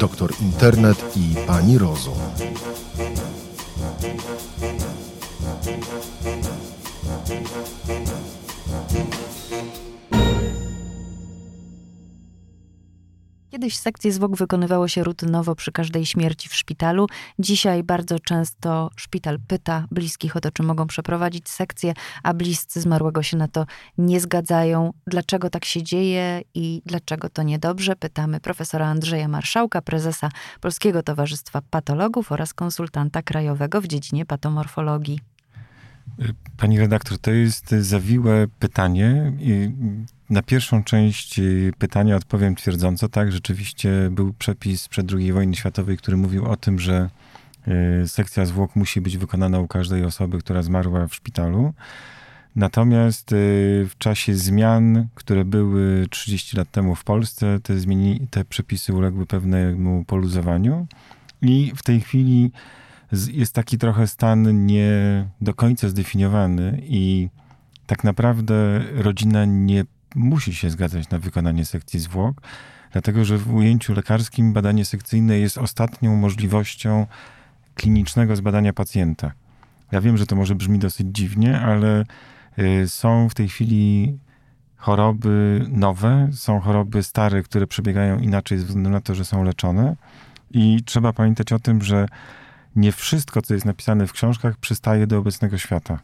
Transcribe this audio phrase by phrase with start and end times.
[0.00, 2.16] doktor Internet i pani Rozum.
[13.50, 17.06] Kiedyś sekcje zwłok wykonywało się rutynowo przy każdej śmierci w szpitalu.
[17.38, 23.22] Dzisiaj bardzo często szpital pyta bliskich o to, czy mogą przeprowadzić sekcję, a bliscy zmarłego
[23.22, 23.66] się na to
[23.98, 24.92] nie zgadzają.
[25.06, 27.96] Dlaczego tak się dzieje i dlaczego to niedobrze?
[27.96, 30.28] Pytamy profesora Andrzeja Marszałka, prezesa
[30.60, 35.20] Polskiego Towarzystwa Patologów oraz konsultanta krajowego w dziedzinie patomorfologii.
[36.56, 39.32] Pani redaktor, to jest zawiłe pytanie.
[40.30, 41.40] Na pierwszą część
[41.78, 43.08] pytania odpowiem twierdząco.
[43.08, 47.10] Tak, rzeczywiście był przepis przed II wojny światowej, który mówił o tym, że
[48.04, 51.74] y, sekcja zwłok musi być wykonana u każdej osoby, która zmarła w szpitalu.
[52.56, 53.36] Natomiast y,
[53.90, 59.26] w czasie zmian, które były 30 lat temu w Polsce, te, zmieni, te przepisy uległy
[59.26, 60.86] pewnemu poluzowaniu
[61.42, 62.50] i w tej chwili
[63.32, 64.90] jest taki trochę stan nie
[65.40, 67.28] do końca zdefiniowany i
[67.86, 72.40] tak naprawdę rodzina nie musi się zgadzać na wykonanie sekcji zwłok,
[72.92, 77.06] dlatego że w ujęciu lekarskim badanie sekcyjne jest ostatnią możliwością
[77.74, 79.32] klinicznego zbadania pacjenta.
[79.92, 82.04] Ja wiem, że to może brzmi dosyć dziwnie, ale
[82.58, 84.18] y, są w tej chwili
[84.76, 89.96] choroby nowe, są choroby stare, które przebiegają inaczej ze względu na to, że są leczone.
[90.50, 92.06] I trzeba pamiętać o tym, że
[92.76, 95.98] nie wszystko, co jest napisane w książkach, przystaje do obecnego świata.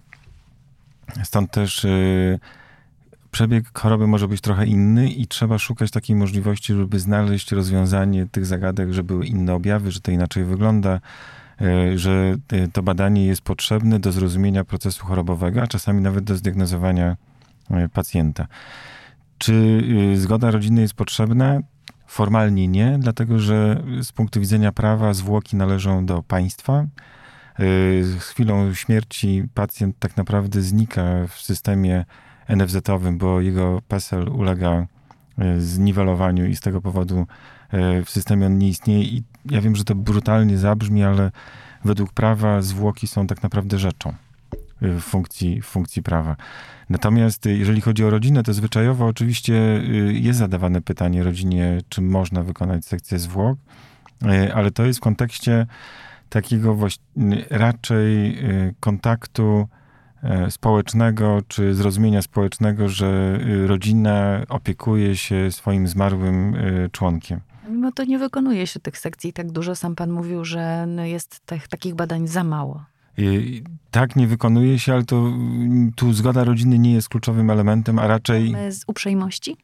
[1.24, 2.38] Stąd też y,
[3.30, 8.46] przebieg choroby może być trochę inny i trzeba szukać takiej możliwości, żeby znaleźć rozwiązanie tych
[8.46, 11.00] zagadek, że były inne objawy, że to inaczej wygląda,
[11.60, 16.36] e, że e, to badanie jest potrzebne do zrozumienia procesu chorobowego, a czasami nawet do
[16.36, 17.16] zdiagnozowania
[17.92, 18.46] pacjenta.
[19.38, 19.82] Czy
[20.16, 21.60] zgoda rodziny jest potrzebna?
[22.06, 26.86] Formalnie nie, dlatego że z punktu widzenia prawa zwłoki należą do państwa.
[28.02, 32.04] Z chwilą śmierci pacjent tak naprawdę znika w systemie
[32.48, 34.86] NFZ-owym, bo jego PESEL ulega
[35.38, 37.26] e, zniwelowaniu i z tego powodu
[37.70, 39.02] e, w systemie on nie istnieje.
[39.02, 41.30] I ja wiem, że to brutalnie zabrzmi, ale
[41.84, 44.14] według prawa zwłoki są tak naprawdę rzeczą
[44.80, 46.36] w funkcji, w funkcji prawa.
[46.90, 49.54] Natomiast jeżeli chodzi o rodzinę, to zwyczajowo oczywiście
[50.12, 53.58] jest zadawane pytanie rodzinie, czy można wykonać sekcję zwłok,
[54.54, 55.66] ale to jest w kontekście
[56.28, 56.78] takiego
[57.50, 58.38] raczej
[58.80, 59.68] kontaktu
[60.50, 67.40] społecznego czy zrozumienia społecznego, że y, rodzina opiekuje się swoim zmarłym y, członkiem.
[67.68, 69.76] Mimo to nie wykonuje się tych sekcji tak dużo.
[69.76, 72.84] Sam pan mówił, że no, jest tych, takich badań za mało.
[73.90, 75.32] Tak, nie wykonuje się, ale to
[75.96, 78.54] tu zgoda rodziny nie jest kluczowym elementem, a raczej.
[78.70, 79.56] Z uprzejmości?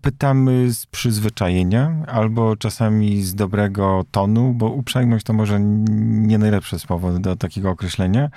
[0.00, 7.18] Pytamy z przyzwyczajenia albo czasami z dobrego tonu, bo uprzejmość to może nie najlepsze słowo
[7.18, 8.30] do takiego określenia.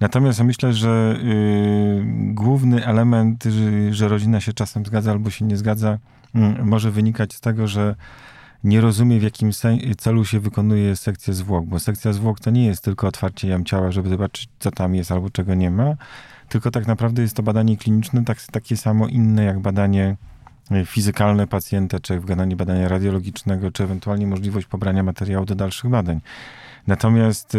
[0.00, 2.04] Natomiast myślę, że y,
[2.34, 5.98] główny element, że, że, rodzina się czasem zgadza albo się nie zgadza,
[6.34, 7.94] y, może wynikać z tego, że
[8.64, 9.50] nie rozumie, w jakim
[9.98, 13.90] celu się wykonuje sekcję zwłok, bo sekcja zwłok to nie jest tylko otwarcie jam ciała,
[13.90, 15.94] żeby zobaczyć, co tam jest albo czego nie ma,
[16.48, 20.16] tylko tak naprawdę jest to badanie kliniczne, tak, takie samo inne jak badanie
[20.86, 26.20] fizykalne pacjenta, czy wykonanie badania radiologicznego, czy ewentualnie możliwość pobrania materiału do dalszych badań.
[26.86, 27.58] Natomiast y,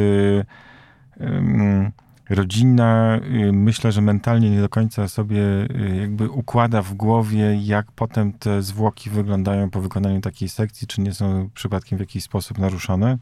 [1.22, 1.92] y,
[2.36, 7.92] rodzina, y, myślę, że mentalnie nie do końca sobie y, jakby układa w głowie, jak
[7.92, 12.58] potem te zwłoki wyglądają po wykonaniu takiej sekcji, czy nie są przypadkiem w jakiś sposób
[12.58, 13.18] naruszone.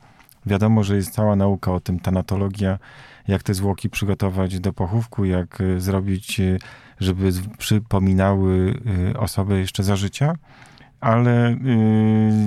[0.46, 2.80] Wiadomo, że jest cała nauka o tym, tanatologia,
[3.28, 6.42] jak te zwłoki przygotować do pochówku, jak y, zrobić
[7.00, 8.80] żeby przypominały
[9.18, 10.36] osobę jeszcze za życia,
[11.02, 11.58] ale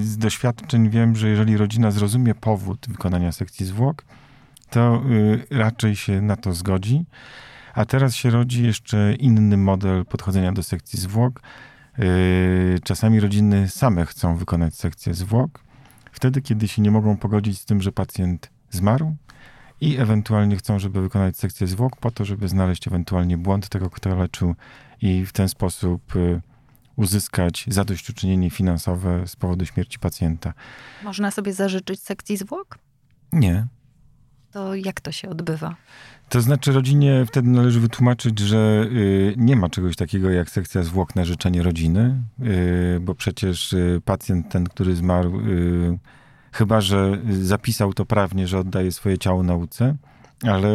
[0.02, 4.04] z doświadczeń wiem, że jeżeli rodzina zrozumie powód wykonania sekcji zwłok,
[4.72, 7.04] to y, raczej się na to zgodzi.
[7.74, 11.42] A teraz się rodzi jeszcze inny model podchodzenia do sekcji zwłok.
[12.84, 15.64] Czasami rodziny same chcą wykonać sekcję zwłok,
[16.12, 19.16] wtedy kiedy się nie mogą pogodzić z tym, że pacjent zmarł,
[19.82, 24.16] i ewentualnie chcą, żeby wykonać sekcję zwłok po to, żeby znaleźć ewentualnie błąd tego, kto
[24.16, 24.54] leczył
[25.00, 26.40] i w ten sposób y,
[26.96, 30.54] uzyskać zadośćuczynienie finansowe z powodu śmierci pacjenta.
[31.04, 32.78] Można sobie zażyczyć sekcji zwłok?
[33.32, 33.66] Nie.
[34.52, 35.76] To jak to się odbywa?
[36.28, 41.16] To znaczy rodzinie wtedy należy wytłumaczyć, że y, nie ma czegoś takiego jak sekcja zwłok
[41.16, 45.40] na życzenie rodziny, y, bo przecież y, pacjent ten, który zmarł
[46.52, 49.96] chyba że zapisał to prawnie, że oddaje swoje ciało nauce,
[50.42, 50.70] ale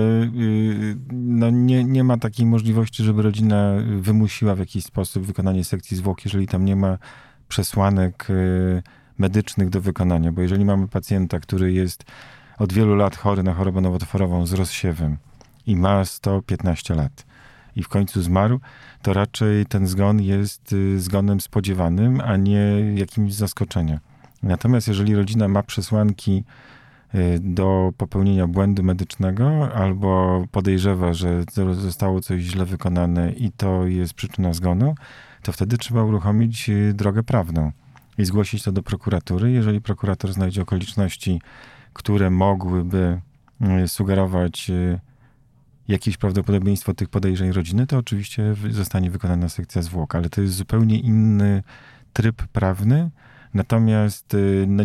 [1.12, 6.26] no nie, nie ma takiej możliwości, żeby rodzina wymusiła w jakiś sposób wykonanie sekcji zwłok,
[6.26, 6.98] jeżeli tam nie ma
[7.48, 8.28] przesłanek
[9.18, 12.04] medycznych do wykonania, bo jeżeli mamy pacjenta, który jest
[12.58, 15.18] od wielu lat chory na chorobę nowotworową z rozsiewem
[15.68, 17.26] i ma 115 lat
[17.78, 18.60] i w końcu zmarł,
[19.02, 24.00] to raczej ten zgon jest y, zgonem spodziewanym, a nie jakimś zaskoczeniem.
[24.44, 26.44] Natomiast jeżeli rodzina ma przesłanki
[27.16, 31.44] y, do popełnienia błędu medycznego albo podejrzewa, że
[31.74, 34.96] zostało coś źle wykonane i to jest przyczyna zgonu,
[35.42, 37.72] to wtedy trzeba uruchomić y, drogę prawną
[38.18, 39.52] i zgłosić to do prokuratury.
[39.52, 41.42] Jeżeli prokurator znajdzie okoliczności,
[41.98, 43.22] które mogłyby
[43.88, 44.72] sugerować
[45.88, 51.00] jakieś prawdopodobieństwo tych podejrzeń rodziny, to oczywiście zostanie wykonana sekcja zwłok, ale to jest zupełnie
[51.00, 51.64] inny
[52.14, 53.10] tryb prawny.
[53.54, 54.84] Natomiast y, no,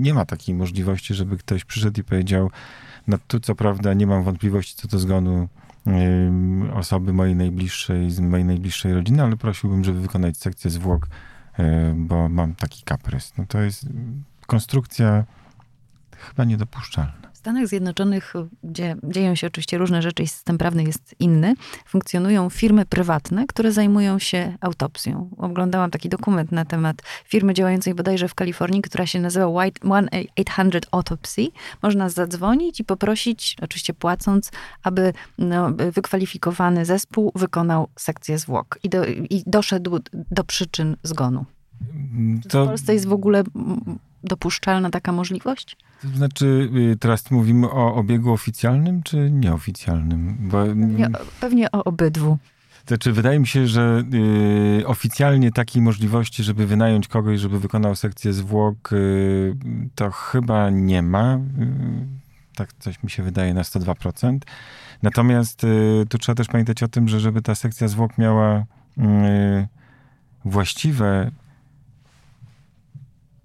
[0.00, 2.50] nie ma takiej możliwości, żeby ktoś przyszedł i powiedział,
[3.06, 5.48] no tu co prawda nie mam wątpliwości co do zgonu
[6.74, 11.08] osoby mojej najbliższej, z mojej najbliższej rodziny, ale prosiłbym, żeby wykonać sekcję zwłok,
[11.94, 13.32] bo mam taki kaprys.
[13.38, 13.86] No to jest
[14.46, 15.24] konstrukcja
[16.18, 17.26] chyba niedopuszczalna.
[17.46, 18.32] Stanach Zjednoczonych,
[18.64, 21.54] gdzie dzieją się oczywiście różne rzeczy i system prawny jest inny,
[21.86, 25.30] funkcjonują firmy prywatne, które zajmują się autopsją.
[25.36, 30.80] Oglądałam taki dokument na temat firmy działającej bodajże w Kalifornii, która się nazywa White 1-800
[30.90, 31.46] Autopsy.
[31.82, 34.50] Można zadzwonić i poprosić, oczywiście płacąc,
[34.82, 41.44] aby no, wykwalifikowany zespół wykonał sekcję zwłok i, do, i doszedł do przyczyn zgonu.
[42.48, 42.64] To...
[42.64, 43.42] W Polsce jest w ogóle
[44.26, 45.76] dopuszczalna taka możliwość?
[46.02, 50.36] To znaczy, y, teraz mówimy o obiegu oficjalnym czy nieoficjalnym?
[50.40, 50.64] Bo...
[50.66, 51.08] Pewnie,
[51.40, 52.38] pewnie o obydwu.
[52.86, 54.04] Znaczy, wydaje mi się, że
[54.80, 59.54] y, oficjalnie takiej możliwości, żeby wynająć kogoś, żeby wykonał sekcję zwłok, y,
[59.94, 61.34] to chyba nie ma.
[61.34, 61.38] Y,
[62.56, 64.38] tak coś mi się wydaje na 102%.
[65.02, 68.64] Natomiast y, tu trzeba też pamiętać o tym, że żeby ta sekcja zwłok miała y,
[70.44, 71.30] właściwe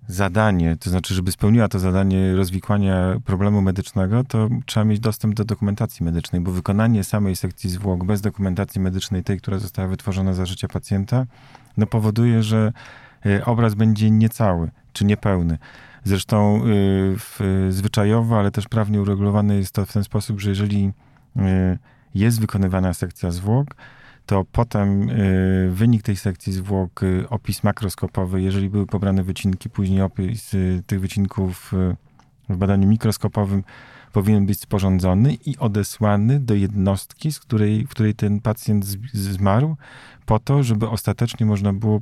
[0.07, 5.45] zadanie, to znaczy, żeby spełniła to zadanie rozwikłania problemu medycznego, to trzeba mieć dostęp do
[5.45, 10.45] dokumentacji medycznej, bo wykonanie samej sekcji zwłok bez dokumentacji medycznej, tej, która została wytworzona za
[10.45, 11.25] życia pacjenta,
[11.77, 12.73] no powoduje, że
[13.25, 15.57] e, obraz będzie niecały czy niepełny.
[16.03, 16.61] Zresztą
[17.17, 20.91] w, zwyczajowo, ale też prawnie uregulowane jest to w ten sposób, że jeżeli
[21.37, 21.77] e,
[22.15, 23.75] jest wykonywana sekcja zwłok,
[24.25, 30.01] to potem y, wynik tej sekcji zwłok, y, opis makroskopowy, jeżeli były pobrane wycinki, później
[30.01, 31.71] opis y, tych wycinków
[32.49, 33.63] w badaniu mikroskopowym
[34.13, 39.77] powinien być sporządzony i odesłany do jednostki, z której, w której ten pacjent zmarł,
[40.25, 42.01] po to, żeby ostatecznie można było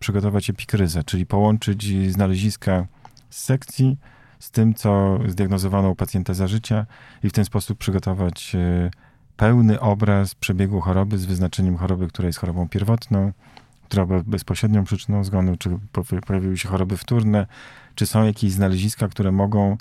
[0.00, 2.86] przygotować epikryzę, czyli połączyć znaleziska
[3.30, 3.98] z sekcji
[4.38, 6.86] z tym, co zdiagnozowano u pacjenta za życia
[7.22, 8.56] i w ten sposób przygotować
[9.36, 13.32] pełny obraz przebiegu choroby z wyznaczeniem choroby, która jest chorobą pierwotną,
[13.84, 15.78] która była bezpośrednią przyczyną zgonu, czy
[16.26, 17.46] pojawiły się choroby wtórne,
[17.94, 19.76] czy są jakieś znaleziska, które mogą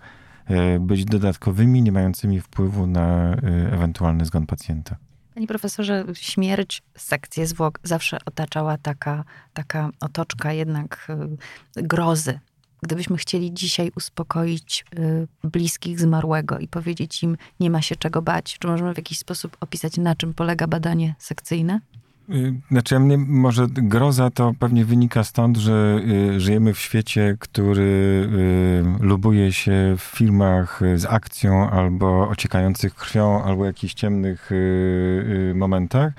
[0.46, 3.38] e, być dodatkowymi, nie mającymi wpływu na e,
[3.74, 4.96] ewentualny zgon pacjenta.
[5.34, 9.24] Panie profesorze, śmierć, sekcję zwłok zawsze otaczała taka,
[9.54, 12.40] taka otoczka jednak e, grozy,
[12.86, 18.58] Gdybyśmy chcieli dzisiaj uspokoić y, bliskich zmarłego i powiedzieć im, nie ma się czego bać,
[18.60, 21.80] czy możemy w jakiś sposób opisać, na czym polega badanie sekcyjne?
[22.30, 26.00] Y, znaczy, mnie może groza to pewnie wynika stąd, że
[26.36, 28.30] y, żyjemy w świecie, który
[29.00, 34.50] lubuje się w filmach z akcją albo ociekających krwią, albo jakichś ciemnych
[35.56, 36.14] momentach.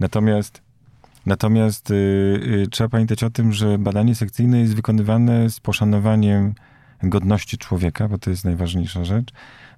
[0.00, 0.63] Natomiast
[1.26, 6.54] Natomiast y, y, trzeba pamiętać o tym, że badanie sekcyjne jest wykonywane z poszanowaniem
[7.02, 9.28] godności człowieka, bo to jest najważniejsza rzecz.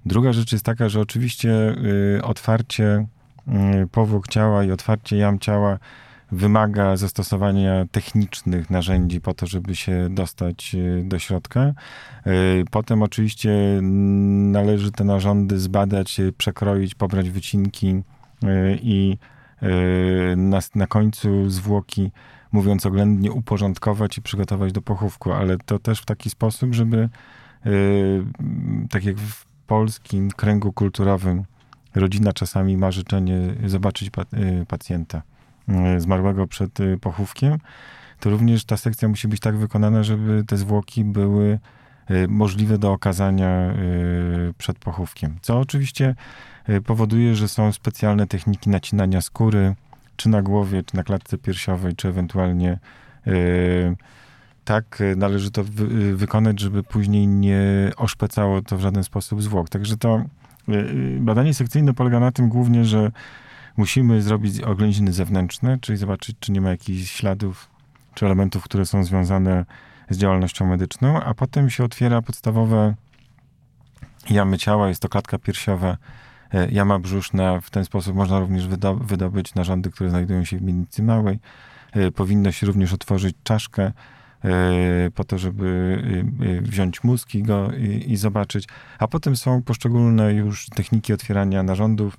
[0.05, 1.75] Druga rzecz jest taka, że oczywiście
[2.17, 3.05] y, otwarcie
[3.91, 5.79] powłok ciała i otwarcie jam ciała
[6.31, 11.73] wymaga zastosowania technicznych narzędzi po to, żeby się dostać do środka.
[12.71, 13.51] Potem oczywiście
[14.51, 18.01] należy te narządy zbadać, przekroić, pobrać wycinki
[18.81, 19.17] i
[20.37, 22.11] na, na końcu zwłoki,
[22.51, 27.09] mówiąc oględnie, uporządkować i przygotować do pochówku, ale to też w taki sposób, żeby
[27.65, 28.25] yy,
[28.89, 31.43] tak jak w polskim kręgu kulturowym
[31.95, 35.21] rodzina czasami ma życzenie zobaczyć yy, pacjenta
[35.97, 37.57] zmarłego przed pochówkiem,
[38.19, 41.59] to również ta sekcja musi być tak wykonana, żeby te zwłoki były
[42.27, 43.73] możliwe do okazania
[44.57, 45.37] przed pochówkiem.
[45.41, 46.15] Co oczywiście
[46.69, 49.75] Y, powoduje, że są specjalne techniki nacinania skóry,
[50.17, 52.79] czy na głowie, czy na klatce piersiowej, czy ewentualnie
[53.27, 53.95] y,
[54.65, 59.69] tak należy to wy, y, wykonać, żeby później nie oszpecało to w żaden sposób zwłok.
[59.69, 60.23] Także to
[61.19, 63.11] badanie sekcyjne polega na tym głównie, że
[63.77, 67.69] musimy zrobić oględziny zewnętrzne, czyli zobaczyć, czy nie ma jakichś śladów,
[68.13, 69.65] czy elementów, które są związane
[70.09, 72.93] z działalnością medyczną, a potem się otwiera podstawowe
[74.29, 75.97] jamy ciała, jest to klatka piersiowa,
[76.53, 77.61] e, jama brzuszna.
[77.61, 78.67] W ten sposób można również
[79.01, 81.39] wydobyć narządy, które znajdują się w miednicy małej.
[81.91, 83.91] E, powinno się również otworzyć czaszkę
[85.15, 86.01] po to, żeby
[86.61, 88.67] wziąć mózg i go i, i zobaczyć.
[88.99, 92.17] A potem są poszczególne już techniki otwierania narządów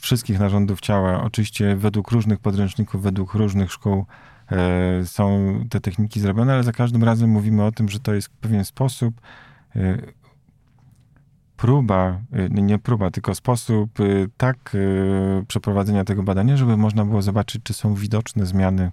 [0.00, 1.22] wszystkich narządów ciała.
[1.22, 4.31] Oczywiście według różnych podręczników, według różnych szkół E,
[5.04, 8.64] są te techniki zrobione, ale za każdym razem mówimy o tym, że to jest pewien
[8.64, 9.20] sposób,
[9.76, 9.98] e,
[11.56, 13.90] próba, e, nie próba, tylko sposób
[14.36, 14.76] tak
[15.48, 18.90] przeprowadzenia tego badania, żeby można było zobaczyć, czy są widoczne zmiany,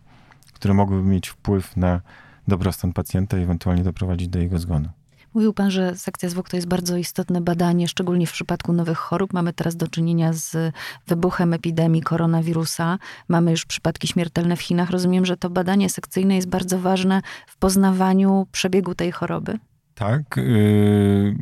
[0.54, 2.02] które mogłyby mieć wpływ na
[2.48, 4.90] dobrostan pacjenta i ewentualnie doprowadzić do jego zgonu.
[5.34, 9.34] Mówił pan, że sekcja zwłok to jest bardzo istotne badanie, szczególnie w przypadku nowych chorób.
[9.34, 10.74] Mamy teraz do czynienia z
[11.08, 13.00] wybuchem epidemii koronawirusa.
[13.28, 14.90] Mamy już przypadki śmiertelne w Chinach.
[14.90, 19.60] Rozumiem, że to badanie sekcyjne jest bardzo ważne w poznawaniu przebiegu tej choroby.
[19.96, 20.38] Tak.
[20.38, 21.36] Yy,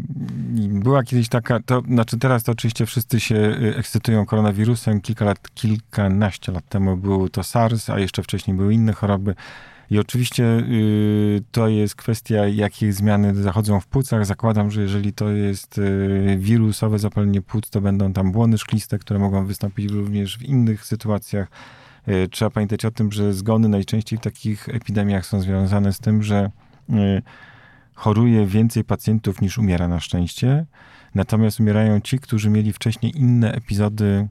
[0.69, 5.01] była kiedyś taka, to znaczy teraz to oczywiście wszyscy się y, ekscytują koronawirusem.
[5.01, 9.35] Kilka lat, kilkanaście lat temu był to SARS, a jeszcze wcześniej były inne choroby.
[9.91, 14.25] I oczywiście y, to jest kwestia, jakie zmiany zachodzą w płucach.
[14.25, 19.19] Zakładam, że jeżeli to jest y, wirusowe zapalenie płuc, to będą tam błony szkliste, które
[19.19, 21.47] mogą wystąpić również w innych sytuacjach.
[22.07, 26.23] Y, trzeba pamiętać o tym, że zgony najczęściej w takich epidemiach są związane z tym,
[26.23, 26.51] że
[27.93, 30.65] choruje więcej pacjentów niż umiera na szczęście.
[31.15, 34.27] Natomiast umierają ci, którzy mieli wcześniej inne epizody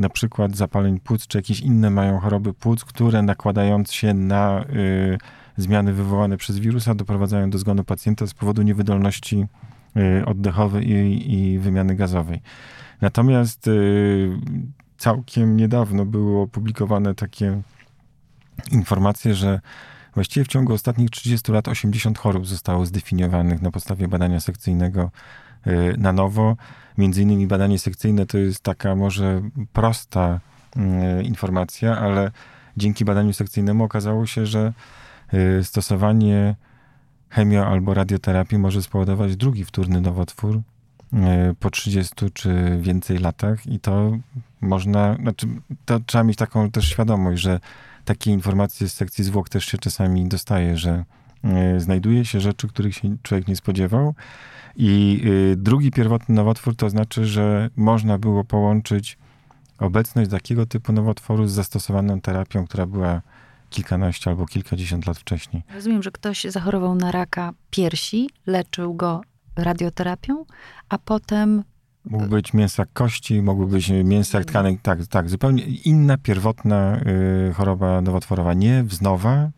[0.00, 5.18] na przykład zapaleń płuc, czy jakieś inne mają choroby płuc, które nakładając się na y,
[5.56, 9.46] zmiany wywołane przez wirusa doprowadzają do zgonu pacjenta z powodu niewydolności
[9.96, 12.42] y, oddechowej i, i, wymiany gazowej.
[13.00, 14.30] Natomiast y,
[14.98, 17.62] całkiem niedawno były opublikowane takie
[18.70, 19.60] informacje, że
[20.14, 25.10] właściwie w ciągu ostatnich 30 lat 80 chorób zostało zdefiniowanych na podstawie badania sekcyjnego
[25.98, 26.56] na nowo.
[26.98, 30.40] Między innymi badanie sekcyjne to jest taka może prosta
[30.76, 32.30] y, informacja, ale
[32.76, 34.72] dzięki badaniu sekcyjnemu okazało się, że
[35.34, 36.56] y, stosowanie
[37.28, 40.60] chemio albo radioterapii może spowodować drugi wtórny nowotwór y,
[41.60, 44.10] po 30 czy więcej latach i to
[44.60, 45.46] można, znaczy
[45.84, 47.60] to trzeba mieć taką też świadomość, że
[48.04, 51.04] takie informacje z sekcji zwłok też się czasami dostaje, że
[51.78, 54.14] znajduje się rzeczy, których się człowiek nie spodziewał
[54.76, 59.18] i y, drugi pierwotny nowotwór to znaczy, że można było połączyć
[59.78, 63.22] obecność takiego typu nowotworu z zastosowaną terapią, która była
[63.70, 65.62] kilkanaście albo kilkadziesiąt lat wcześniej.
[65.74, 69.20] Rozumiem, że ktoś zachorował na raka piersi, leczył go
[69.56, 70.44] radioterapią,
[70.88, 71.62] a potem
[72.04, 77.00] Mógł być mięsak kości, mogły być mięsak tkanek, tak, tak, zupełnie inna pierwotna
[77.50, 79.50] y, choroba nowotworowa, nie wznowa,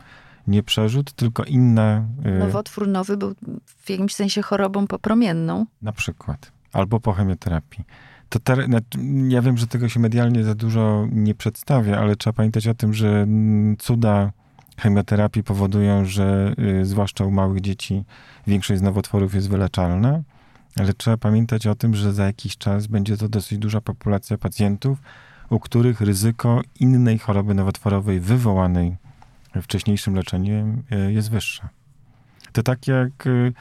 [0.46, 2.08] nie przerzut, tylko inne.
[2.26, 3.34] Y, Nowotwór nowy był
[3.66, 5.66] w jakimś sensie chorobą popromienną.
[5.82, 6.52] Na przykład.
[6.72, 7.84] Albo po chemioterapii.
[8.28, 8.68] To ter...
[9.28, 12.94] ja wiem, że tego się medialnie za dużo nie przedstawia, ale trzeba pamiętać o tym,
[12.94, 14.32] że mm, cuda
[14.78, 18.04] chemioterapii powodują, że y, zwłaszcza u małych dzieci
[18.46, 20.22] większość z nowotworów jest wyleczalna,
[20.76, 24.98] ale trzeba pamiętać o tym, że za jakiś czas będzie to dosyć duża populacja pacjentów,
[25.50, 28.96] u których ryzyko innej choroby nowotworowej wywołanej
[29.62, 31.68] wcześniejszym leczeniem e, jest wyższa.
[32.52, 33.52] To tak jak e,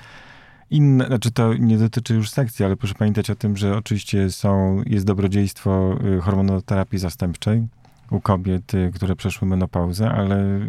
[0.69, 4.83] inne, znaczy to nie dotyczy już sekcji, ale proszę pamiętać o tym, że oczywiście są,
[4.85, 7.67] jest dobrodziejstwo e, hormonoterapii zastępczej
[8.11, 10.59] u kobiet, które przeszły menopauzę, ale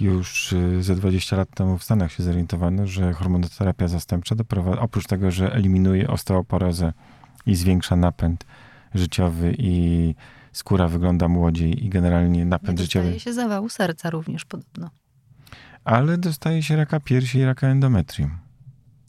[0.00, 5.30] już ze 20 lat temu w Stanach się zorientowano, że hormonoterapia zastępcza doprowadza, oprócz tego,
[5.30, 6.92] że eliminuje osteoporozę
[7.46, 8.46] i zwiększa napęd
[8.94, 10.14] życiowy i
[10.52, 13.04] skóra wygląda młodziej i generalnie napęd życiowy.
[13.04, 14.90] Dostaje się zawału serca również podobno.
[15.84, 18.38] Ale dostaje się raka piersi i raka endometrium.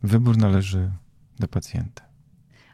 [0.04, 0.92] Wybór należy
[1.40, 2.04] do pacjenta.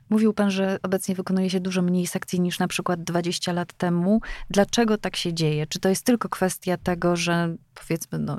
[0.10, 4.22] Mówił pan, że obecnie wykonuje się dużo mniej sekcji niż na przykład 20 lat temu.
[4.50, 5.68] Dlaczego tak się dzieje?
[5.68, 8.38] Czy to jest tylko kwestia tego, że powiedzmy, no,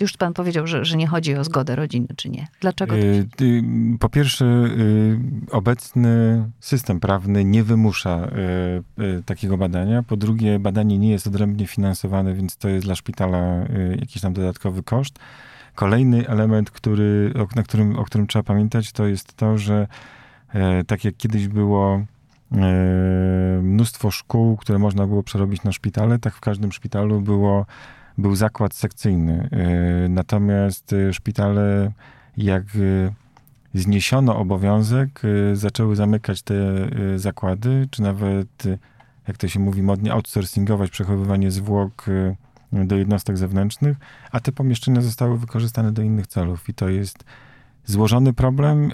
[0.00, 2.46] już pan powiedział, że, że nie chodzi o zgodę rodziny, czy nie?
[2.60, 2.96] Dlaczego?
[2.96, 3.26] Y,
[4.00, 5.18] po pierwsze, y,
[5.50, 8.28] obecny system prawny nie wymusza
[8.98, 10.02] y, takiego badania.
[10.02, 13.64] Po drugie, badanie nie jest odrębnie finansowane, więc to jest dla szpitala
[14.00, 15.18] jakiś tam dodatkowy koszt.
[15.74, 19.86] Kolejny element, który, na którym, o którym trzeba pamiętać, to jest to, że
[20.86, 22.04] tak jak kiedyś było
[23.62, 27.66] mnóstwo szkół, które można było przerobić na szpitale, tak w każdym szpitalu było
[28.18, 29.48] był zakład sekcyjny.
[30.04, 31.92] Y, natomiast y, szpitale,
[32.36, 33.12] jak y,
[33.74, 36.54] zniesiono obowiązek, zaczęły zamykać te
[37.16, 38.64] zakłady, czy nawet,
[39.28, 42.06] jak to się mówi modnie, outsourcingować przechowywanie zwłok
[42.72, 43.96] do jednostek zewnętrznych,
[44.30, 47.24] a te pomieszczenia zostały wykorzystane do innych celów i to jest
[47.84, 48.90] złożony problem,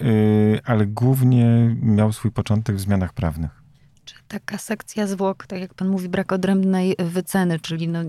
[0.65, 3.63] ale głównie miał swój początek w zmianach prawnych.
[4.05, 8.01] Czy taka sekcja zwłok, tak jak pan mówi, brak odrębnej wyceny, czyli no,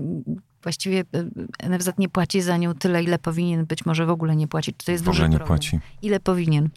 [0.62, 4.48] właściwie y, NFZ nie płaci za nią tyle, ile powinien, być może w ogóle nie
[4.48, 4.74] płaci.
[4.74, 5.58] To jest w ogóle duży nie problem?
[5.58, 5.80] płaci.
[6.02, 6.68] Ile powinien?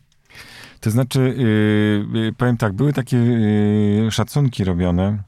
[0.79, 1.35] To znaczy,
[2.13, 5.23] yy, powiem tak, były takie yy, szacunki robione.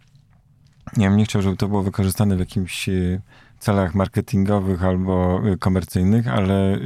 [0.98, 3.22] Ja bym nie chciał, żeby to było wykorzystane w jakimś yy,
[3.60, 6.80] celach marketingowych albo komercyjnych, ale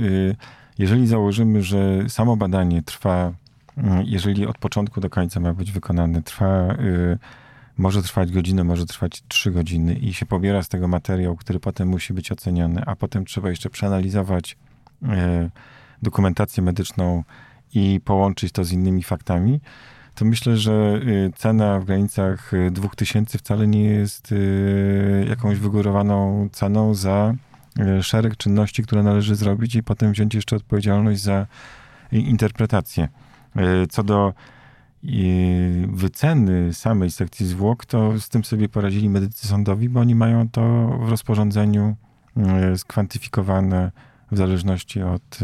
[0.77, 3.33] jeżeli założymy, że samo badanie trwa,
[4.03, 6.75] jeżeli od początku do końca ma być wykonane, trwa,
[7.77, 11.87] może trwać godzinę, może trwać trzy godziny i się pobiera z tego materiał, który potem
[11.87, 14.57] musi być oceniony, a potem trzeba jeszcze przeanalizować
[16.01, 17.23] dokumentację medyczną
[17.73, 19.59] i połączyć to z innymi faktami,
[20.15, 26.49] to myślę, że y, cena w granicach 2000 y, wcale nie jest y, jakąś wygórowaną
[26.51, 27.33] ceną za
[28.01, 31.47] szereg czynności, które należy zrobić i potem wziąć jeszcze odpowiedzialność za
[32.11, 33.07] interpretację.
[33.89, 34.33] Co do
[35.88, 40.88] wyceny samej sekcji zwłok, to z tym sobie poradzili medycy sądowi, bo oni mają to
[41.05, 41.96] w rozporządzeniu
[42.75, 43.91] skwantyfikowane
[44.31, 45.39] w zależności od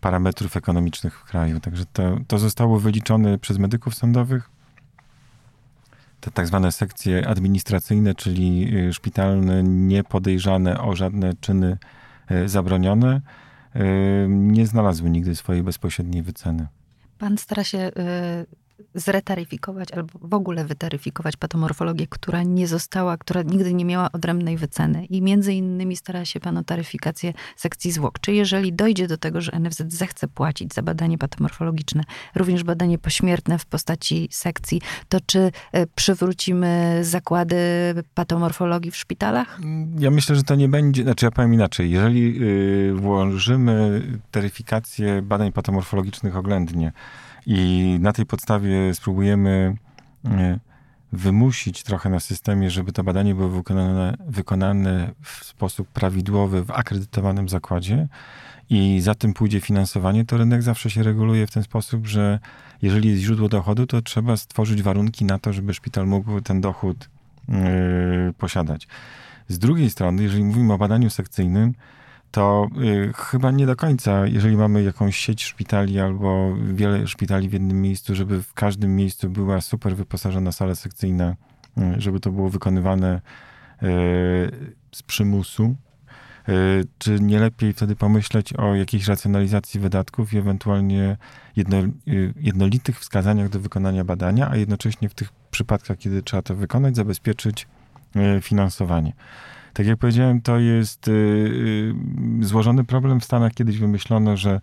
[0.00, 1.60] parametrów ekonomicznych w kraju.
[1.60, 4.50] Także to, to zostało wyliczone przez medyków sądowych.
[6.20, 11.78] Te tak zwane sekcje administracyjne, czyli y, szpitalne, niepodejrzane o żadne czyny
[12.30, 13.20] y, zabronione,
[13.76, 13.80] y,
[14.28, 16.66] nie znalazły nigdy swojej bezpośredniej wyceny.
[17.18, 17.90] Pan stara się
[18.94, 25.04] zretaryfikować albo w ogóle wytaryfikować patomorfologię, która nie została, która nigdy nie miała odrębnej wyceny.
[25.04, 28.18] I między innymi stara się pan o taryfikację sekcji zwłok.
[28.20, 32.02] Czy jeżeli dojdzie do tego, że NFZ zechce płacić za badanie patomorfologiczne,
[32.34, 37.56] również badanie pośmiertne w postaci sekcji, to czy e, przywrócimy zakłady
[38.14, 39.58] patomorfologii w szpitalach?
[39.98, 41.90] Ja myślę, że to nie będzie, znaczy ja powiem inaczej.
[41.90, 46.92] Jeżeli yy, włożymy taryfikację badań patomorfologicznych oględnie,
[47.46, 49.76] i na tej podstawie spróbujemy
[50.24, 50.58] e,
[51.12, 57.48] wymusić trochę na systemie, żeby to badanie było wykonane, wykonane w sposób prawidłowy w akredytowanym
[57.48, 58.08] zakładzie
[58.70, 62.38] i za tym pójdzie finansowanie, to rynek zawsze się reguluje w ten sposób, że
[62.82, 67.08] jeżeli jest źródło dochodu, to trzeba stworzyć warunki na to, żeby szpital mógł ten dochód
[67.48, 67.56] yy,
[68.38, 68.88] posiadać.
[69.48, 71.74] Z drugiej strony, jeżeli mówimy o badaniu sekcyjnym,
[72.30, 77.52] to y, chyba nie do końca, jeżeli mamy jakąś sieć szpitali albo wiele szpitali w
[77.52, 81.36] jednym miejscu, żeby w każdym miejscu była super wyposażona sala sekcyjna,
[81.78, 83.20] y, żeby to było wykonywane
[83.82, 83.86] y,
[84.92, 85.76] z przymusu.
[86.48, 91.16] Y, czy nie lepiej wtedy pomyśleć o jakiejś racjonalizacji wydatków i ewentualnie
[91.56, 91.76] jedno,
[92.08, 96.96] y, jednolitych wskazaniach do wykonania badania, a jednocześnie w tych przypadkach, kiedy trzeba to wykonać,
[96.96, 97.66] zabezpieczyć
[98.16, 99.12] y, finansowanie.
[99.76, 101.94] Tak jak powiedziałem, to jest yy,
[102.40, 103.20] złożony problem.
[103.20, 104.60] W Stanach kiedyś wymyślono, że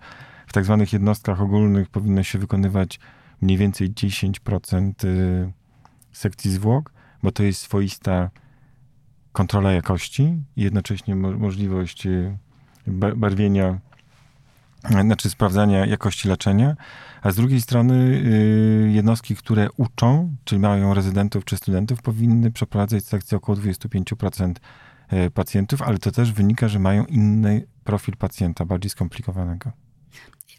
[0.48, 3.00] w tak zwanych jednostkach ogólnych powinno się wykonywać
[3.42, 5.52] mniej więcej 10% y,
[6.12, 8.30] sekcji zwłok, bo to jest swoista
[9.32, 12.38] kontrola jakości i jednocześnie mo możliwość y,
[13.16, 13.80] barwienia,
[15.02, 16.76] znaczy sprawdzania jakości leczenia,
[17.22, 23.06] a z drugiej strony y, jednostki, które uczą, czyli mają rezydentów czy studentów, powinny przeprowadzać
[23.06, 24.60] sekcję około 25% E,
[25.34, 29.72] pacjentów, ale to też wynika, że mają inny profil pacjenta, bardziej skomplikowanego.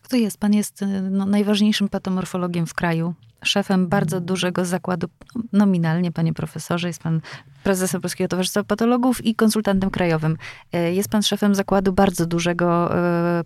[0.05, 0.39] Jak to jest?
[0.39, 3.15] Pan jest e, no, najważniejszym patomorfologiem w kraju,
[3.45, 5.07] szefem bardzo dużego zakładu,
[5.53, 7.21] nominalnie, panie profesorze, jest pan
[7.63, 10.37] prezesem Polskiego Towarzystwa Patologów i konsultantem krajowym.
[10.73, 12.91] E, jest pan szefem zakładu bardzo dużego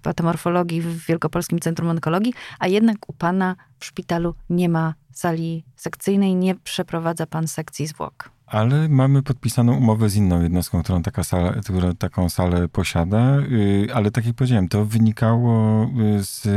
[0.03, 6.35] patomorfologii w Wielkopolskim Centrum Onkologii, a jednak u pana w szpitalu nie ma sali sekcyjnej,
[6.35, 8.38] nie przeprowadza pan sekcji zwłok.
[8.51, 13.39] Ale mamy podpisaną umowę z inną jednostką, którą taka sala, która taką salę posiada.
[13.39, 16.49] Y, ale tak jak powiedziałem, to wynikało y, z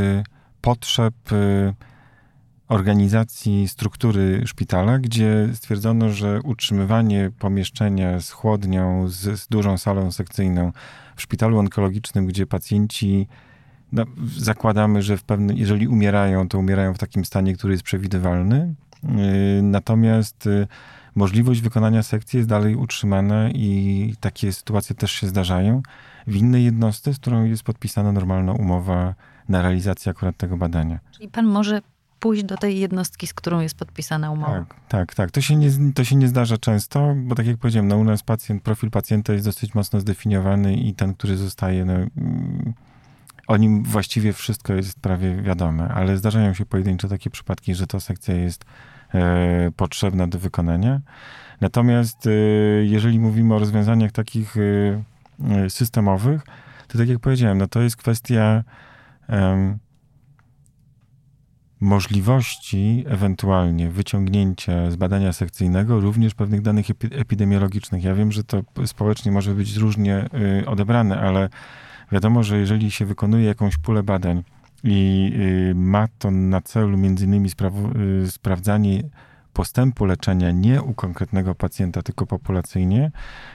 [0.62, 1.74] potrzeb y,
[2.68, 10.72] organizacji struktury szpitala, gdzie stwierdzono, że utrzymywanie pomieszczenia z chłodnią, z, z dużą salą sekcyjną
[11.16, 13.28] w szpitalu onkologicznym, gdzie pacjenci
[13.92, 14.06] no,
[14.38, 18.74] zakładamy, że w pewnym, jeżeli umierają, to umierają w takim stanie, który jest przewidywalny.
[19.62, 20.50] Natomiast
[21.16, 25.82] możliwość wykonania sekcji jest dalej utrzymana i takie sytuacje też się zdarzają
[26.28, 29.16] w innej jednostce, z którą jest podpisana normalna umowa
[29.50, 31.00] na realizację akurat tego badania.
[31.12, 31.82] Czyli pan może
[32.20, 34.54] pójść do tej jednostki, z którą jest podpisana umowa.
[34.54, 35.32] Tak, tak, tak.
[35.32, 38.24] To się nie, to się nie zdarza często, bo tak jak powiedziałem, no u nas
[38.24, 42.74] pacjent, profil pacjenta jest dosyć mocno zdefiniowany i ten, który zostaje, no, mm,
[43.48, 48.00] o nim właściwie wszystko jest prawie wiadome, ale zdarzają się pojedyncze takie przypadki, że to
[48.00, 48.66] sekcja jest
[49.76, 51.02] potrzebna do wykonania.
[51.62, 52.32] Natomiast e,
[52.84, 56.42] jeżeli mówimy o rozwiązaniach takich e, systemowych,
[56.88, 58.64] to tak jak powiedziałem, no to jest kwestia
[61.82, 68.04] możliwości ewentualnie wyciągnięcia z badania sekcyjnego również pewnych danych epidemiologicznych.
[68.04, 70.30] Ja wiem, że to społecznie może być różnie
[70.62, 71.50] y, odebrane, ale
[72.12, 74.44] wiadomo, że jeżeli się wykonuje jakąś pulę badań
[74.84, 75.32] i
[75.72, 77.50] y, ma to na celu między innymi
[78.24, 79.04] y, sprawdzanie
[79.54, 83.12] postępu leczenia nie u konkretnego pacjenta, tylko populacyjnie,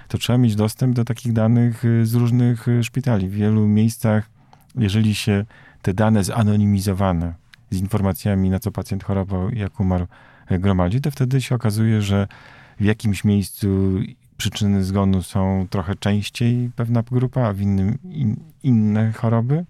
[0.08, 3.28] to trzeba mieć dostęp do takich danych z różnych szpitali.
[3.28, 4.30] W wielu miejscach,
[4.74, 5.44] jeżeli się
[5.82, 7.34] te dane zanonimizowane,
[7.70, 10.06] z informacjami, na co pacjent chorował, jak umarł,
[10.50, 12.28] gromadzi, to wtedy się okazuje, że
[12.80, 13.94] w jakimś miejscu
[14.36, 19.64] przyczyny zgonu są trochę częściej pewna grupa, a w innym in, inne choroby,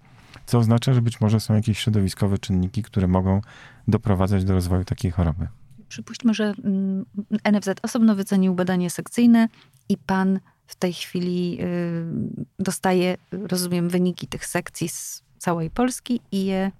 [0.47, 3.41] co oznacza, że być może są jakieś środowiskowe czynniki, które mogą
[3.87, 5.47] doprowadzać do rozwoju takiej choroby.
[5.87, 7.05] Przypuśćmy, że mm,
[7.51, 9.47] NFZ osobno wycenił badanie sekcyjne
[9.89, 12.05] i pan w tej chwili y,
[12.59, 16.71] dostaje, rozumiem, wyniki tych sekcji z całej Polski i je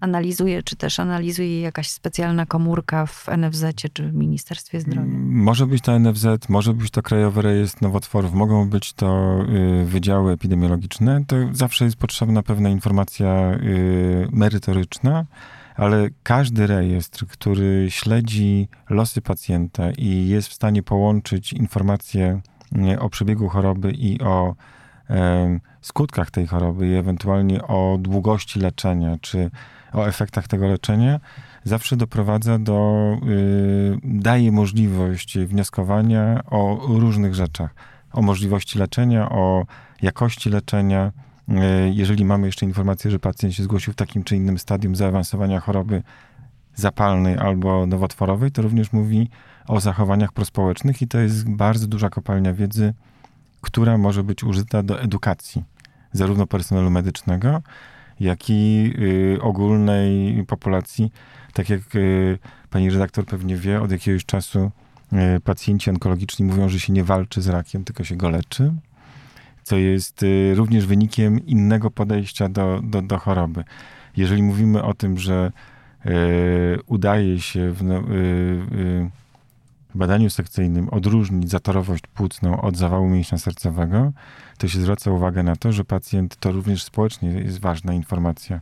[0.00, 5.08] analizuje, czy też analizuje jakaś specjalna komórka w NFZ czy w Ministerstwie Zdrowia?
[5.26, 9.38] Może być to NFZ, może być to Krajowy Rejestr Nowotworów, mogą być to
[9.82, 11.24] y, wydziały epidemiologiczne.
[11.26, 15.24] To zawsze jest potrzebna pewna informacja y, merytoryczna,
[15.76, 22.40] ale każdy rejestr, który śledzi losy pacjenta i jest w stanie połączyć informacje
[22.92, 24.54] y, o przebiegu choroby i o
[25.80, 29.50] skutkach tej choroby i ewentualnie o długości leczenia, czy
[29.92, 31.20] o efektach tego leczenia,
[31.64, 37.74] zawsze doprowadza do, y, daje możliwość wnioskowania o różnych rzeczach.
[38.12, 39.66] O możliwości leczenia, o
[40.02, 41.12] jakości leczenia.
[41.48, 41.54] Y,
[41.94, 46.02] jeżeli mamy jeszcze informację, że pacjent się zgłosił w takim czy innym stadium zaawansowania choroby
[46.74, 49.30] zapalnej albo nowotworowej, to również mówi
[49.68, 52.94] o zachowaniach prospołecznych i to jest bardzo duża kopalnia wiedzy,
[53.60, 55.64] która może być użyta do edukacji
[56.12, 57.62] zarówno personelu medycznego,
[58.20, 58.92] jak i
[59.34, 61.12] y, ogólnej populacji.
[61.52, 62.38] Tak jak y,
[62.70, 64.70] pani redaktor pewnie wie, od jakiegoś czasu
[65.36, 68.72] y, pacjenci onkologiczni mówią, że się nie walczy z rakiem, tylko się go leczy,
[69.62, 70.24] co jest
[70.54, 73.64] również wynikiem innego podejścia do, do, do choroby.
[74.16, 75.52] Jeżeli mówimy o tym, że
[76.86, 78.02] udaje się w, no,
[79.96, 84.12] badaniu sekcyjnym odróżnić zatorowość płucną od zawału mięśnia sercowego,
[84.58, 88.60] to się zwraca uwagę na to, że pacjent to również społecznie jest ważna informacja.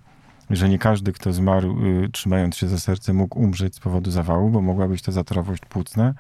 [0.51, 4.51] Że nie każdy, kto zmarł y, trzymając się za serce, mógł umrzeć z powodu zawału,
[4.51, 6.15] bo mogła być to zatorowość płucna,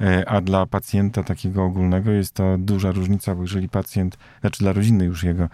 [0.00, 4.72] y, a dla pacjenta takiego ogólnego jest to duża różnica, bo jeżeli pacjent, znaczy dla
[4.72, 5.48] rodziny już jego,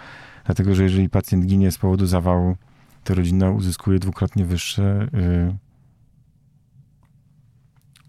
[0.44, 2.56] dlatego że jeżeli pacjent ginie z powodu zawału,
[3.04, 5.69] to rodzina uzyskuje dwukrotnie wyższe y,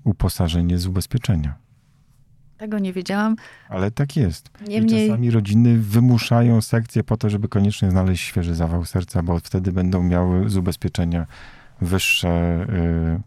[0.03, 1.55] uposażenie z ubezpieczenia.
[2.57, 3.35] Tego nie wiedziałam.
[3.69, 4.49] Ale tak jest.
[4.67, 5.05] Niemniej...
[5.05, 9.71] I czasami rodziny wymuszają sekcję po to, żeby koniecznie znaleźć świeży zawał serca, bo wtedy
[9.71, 11.27] będą miały z ubezpieczenia
[11.81, 13.21] wyższe y,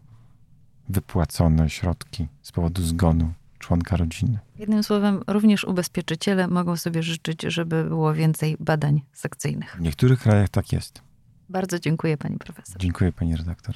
[0.89, 4.39] wypłacone środki z powodu zgonu członka rodziny.
[4.59, 9.75] Jednym słowem, również ubezpieczyciele mogą sobie życzyć, żeby było więcej badań sekcyjnych.
[9.77, 11.01] W niektórych krajach tak jest.
[11.49, 12.77] Bardzo dziękuję pani profesor.
[12.77, 13.75] Dziękuję pani redaktor.